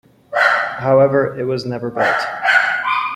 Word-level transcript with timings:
However, 0.79 1.39
it 1.39 1.43
was 1.43 1.63
never 1.67 1.91
built. 1.91 2.15